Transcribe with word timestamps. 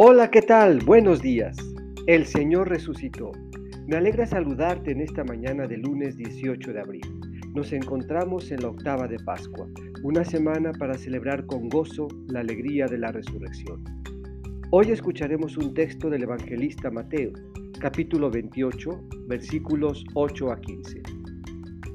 Hola, 0.00 0.30
¿qué 0.30 0.42
tal? 0.42 0.78
Buenos 0.84 1.22
días. 1.22 1.56
El 2.06 2.24
Señor 2.24 2.68
resucitó. 2.68 3.32
Me 3.88 3.96
alegra 3.96 4.26
saludarte 4.26 4.92
en 4.92 5.00
esta 5.00 5.24
mañana 5.24 5.66
de 5.66 5.76
lunes 5.76 6.16
18 6.16 6.72
de 6.72 6.80
abril. 6.80 7.02
Nos 7.52 7.72
encontramos 7.72 8.52
en 8.52 8.62
la 8.62 8.68
octava 8.68 9.08
de 9.08 9.18
Pascua, 9.18 9.66
una 10.04 10.24
semana 10.24 10.70
para 10.70 10.94
celebrar 10.94 11.46
con 11.46 11.68
gozo 11.68 12.06
la 12.28 12.38
alegría 12.38 12.86
de 12.86 12.96
la 12.96 13.10
resurrección. 13.10 13.82
Hoy 14.70 14.92
escucharemos 14.92 15.56
un 15.56 15.74
texto 15.74 16.08
del 16.08 16.22
evangelista 16.22 16.92
Mateo, 16.92 17.32
capítulo 17.80 18.30
28, 18.30 19.02
versículos 19.26 20.04
8 20.14 20.52
a 20.52 20.60
15. 20.60 21.02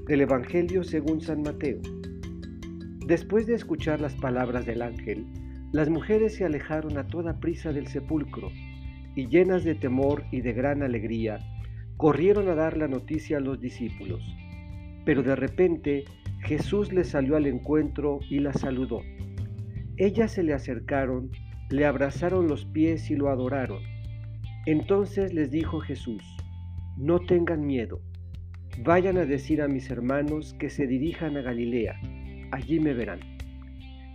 Del 0.10 0.20
Evangelio 0.20 0.84
según 0.84 1.22
San 1.22 1.42
Mateo. 1.42 1.80
Después 3.08 3.48
de 3.48 3.56
escuchar 3.56 4.02
las 4.02 4.16
palabras 4.16 4.66
del 4.66 4.82
ángel, 4.82 5.26
las 5.74 5.90
mujeres 5.90 6.36
se 6.36 6.46
alejaron 6.46 7.00
a 7.00 7.08
toda 7.08 7.40
prisa 7.40 7.74
del 7.74 7.88
sepulcro 7.88 8.52
y 9.16 9.28
llenas 9.28 9.64
de 9.64 9.74
temor 9.74 10.24
y 10.32 10.42
de 10.42 10.54
gran 10.54 10.84
alegría, 10.84 11.40
corrieron 11.98 12.48
a 12.48 12.54
dar 12.54 12.78
la 12.78 12.88
noticia 12.88 13.38
a 13.38 13.40
los 13.40 13.60
discípulos. 13.60 14.22
Pero 15.04 15.24
de 15.24 15.36
repente 15.36 16.06
Jesús 16.42 16.94
les 16.94 17.10
salió 17.10 17.36
al 17.38 17.48
encuentro 17.48 18.20
y 18.30 18.38
las 18.38 18.62
saludó. 18.62 19.02
Ellas 19.98 20.32
se 20.32 20.44
le 20.44 20.54
acercaron, 20.54 21.32
le 21.72 21.88
abrazaron 21.88 22.48
los 22.48 22.66
pies 22.66 23.10
y 23.10 23.16
lo 23.16 23.30
adoraron. 23.30 23.82
Entonces 24.68 25.34
les 25.34 25.50
dijo 25.50 25.80
Jesús, 25.80 26.24
no 26.98 27.20
tengan 27.20 27.66
miedo, 27.66 28.00
vayan 28.84 29.18
a 29.18 29.26
decir 29.26 29.60
a 29.60 29.68
mis 29.68 29.90
hermanos 29.90 30.56
que 30.60 30.70
se 30.70 30.86
dirijan 30.86 31.36
a 31.36 31.42
Galilea, 31.42 32.00
allí 32.52 32.80
me 32.80 32.94
verán. 32.94 33.33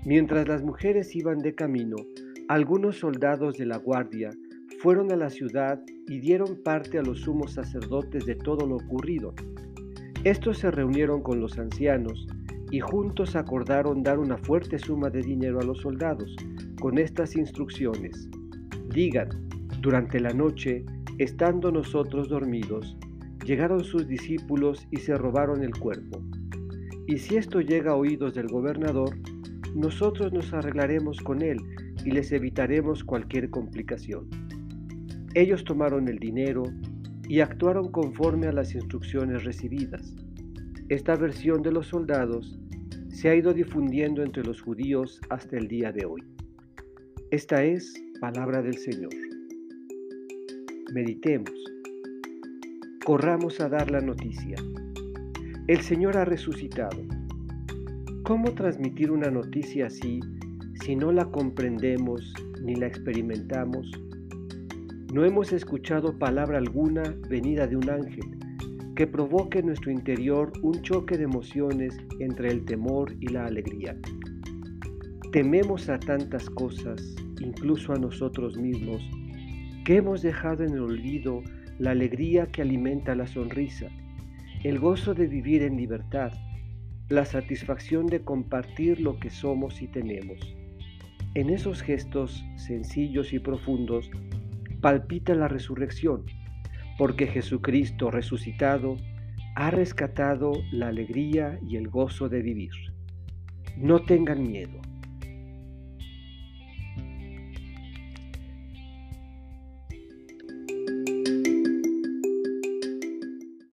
Mientras 0.05 0.47
las 0.47 0.63
mujeres 0.63 1.15
iban 1.17 1.39
de 1.39 1.55
camino, 1.55 1.97
algunos 2.49 2.99
soldados 2.99 3.59
de 3.59 3.67
la 3.67 3.79
guardia 3.79 4.31
fueron 4.81 5.11
a 5.13 5.17
la 5.17 5.29
ciudad 5.29 5.83
y 6.07 6.21
dieron 6.21 6.63
parte 6.63 6.99
a 6.99 7.03
los 7.03 7.21
sumos 7.23 7.55
sacerdotes 7.55 8.25
de 8.25 8.37
todo 8.37 8.67
lo 8.67 8.77
ocurrido. 8.77 9.35
Estos 10.25 10.59
se 10.59 10.71
reunieron 10.71 11.21
con 11.21 11.41
los 11.41 11.59
ancianos 11.59 12.27
y 12.71 12.81
juntos 12.81 13.35
acordaron 13.35 14.03
dar 14.03 14.19
una 14.19 14.39
fuerte 14.39 14.79
suma 14.79 15.11
de 15.11 15.23
dinero 15.23 15.61
a 15.61 15.65
los 15.65 15.79
soldados, 15.79 16.35
con 16.81 16.99
estas 16.99 17.35
instrucciones. 17.37 18.29
Digan, 18.95 19.29
durante 19.81 20.21
la 20.21 20.31
noche, 20.31 20.85
estando 21.19 21.73
nosotros 21.73 22.29
dormidos, 22.29 22.97
llegaron 23.45 23.83
sus 23.83 24.07
discípulos 24.07 24.87
y 24.91 24.99
se 24.99 25.17
robaron 25.17 25.63
el 25.65 25.77
cuerpo. 25.79 26.23
Y 27.07 27.19
si 27.19 27.37
esto 27.37 27.61
llega 27.61 27.93
a 27.93 27.97
oídos 27.97 28.35
del 28.35 28.49
gobernador, 28.49 29.17
nosotros 29.75 30.33
nos 30.33 30.53
arreglaremos 30.53 31.21
con 31.21 31.43
él 31.43 31.59
y 32.05 32.11
les 32.11 32.33
evitaremos 32.33 33.05
cualquier 33.05 33.51
complicación. 33.51 34.29
Ellos 35.35 35.65
tomaron 35.65 36.09
el 36.09 36.19
dinero 36.19 36.65
y 37.29 37.41
actuaron 37.41 37.93
conforme 37.93 38.47
a 38.47 38.53
las 38.53 38.75
instrucciones 38.75 39.45
recibidas. 39.45 40.15
Esta 40.89 41.17
versión 41.17 41.63
de 41.63 41.73
los 41.73 41.89
soldados 41.89 42.59
se 43.11 43.29
ha 43.29 43.35
ido 43.35 43.53
difundiendo 43.53 44.23
entre 44.23 44.43
los 44.43 44.63
judíos 44.63 45.21
hasta 45.29 45.59
el 45.59 45.69
día 45.69 45.93
de 45.93 46.07
hoy. 46.07 46.23
Esta 47.31 47.63
es 47.63 47.93
palabra 48.21 48.63
del 48.63 48.79
Señor. 48.79 49.13
Meditemos. 50.95 51.53
Corramos 53.05 53.61
a 53.61 53.69
dar 53.69 53.91
la 53.91 54.01
noticia. 54.01 54.57
El 55.67 55.81
Señor 55.83 56.17
ha 56.17 56.25
resucitado 56.25 57.18
¿Cómo 58.29 58.53
transmitir 58.53 59.11
una 59.11 59.31
noticia 59.31 59.87
así 59.87 60.21
si 60.85 60.95
no 60.95 61.13
la 61.13 61.25
comprendemos 61.25 62.35
ni 62.63 62.75
la 62.75 62.87
experimentamos? 62.87 63.91
No 65.15 65.25
hemos 65.25 65.51
escuchado 65.55 66.19
palabra 66.19 66.59
alguna 66.59 67.05
venida 67.31 67.67
de 67.67 67.77
un 67.77 67.89
ángel 67.89 68.37
que 68.95 69.07
provoque 69.07 69.61
en 69.61 69.69
nuestro 69.69 69.91
interior 69.91 70.53
un 70.61 70.83
choque 70.83 71.17
de 71.17 71.25
emociones 71.25 71.97
entre 72.21 72.51
el 72.51 72.67
temor 72.67 73.17
y 73.19 73.29
la 73.29 73.47
alegría. 73.47 73.97
Tememos 75.33 75.89
a 75.89 75.99
tantas 75.99 76.51
cosas, 76.51 77.01
incluso 77.41 77.95
a 77.95 77.99
nosotros 77.99 78.59
mismos, 78.59 79.03
que 79.87 79.97
hemos 79.97 80.21
dejado 80.21 80.65
en 80.65 80.75
el 80.75 80.83
olvido 80.83 81.43
la 81.79 81.93
alegría 81.93 82.45
que 82.49 82.61
alimenta 82.61 83.15
la 83.15 83.27
sonrisa, 83.27 83.87
el 84.65 84.79
gozo 84.79 85.15
de 85.15 85.29
vivir 85.29 85.63
en 85.63 85.79
libertad, 85.79 86.31
la 87.09 87.25
satisfacción 87.25 88.07
de 88.07 88.21
compartir 88.21 89.01
lo 89.01 89.19
que 89.19 89.31
somos 89.31 89.81
y 89.81 89.89
tenemos. 89.89 90.39
En 91.35 91.51
esos 91.51 91.83
gestos 91.83 92.45
sencillos 92.57 93.33
y 93.33 93.39
profundos 93.39 94.11
palpita 94.81 95.35
la 95.35 95.49
resurrección, 95.49 96.25
porque 96.99 97.27
Jesucristo 97.27 98.11
resucitado 98.11 98.97
ha 99.57 99.71
rescatado 99.71 100.53
la 100.71 100.89
alegría 100.89 101.59
y 101.67 101.77
el 101.77 101.89
gozo 101.89 102.29
de 102.29 102.43
vivir. 102.43 102.73
No 103.77 104.01
tengan 104.03 104.43
miedo. 104.43 104.81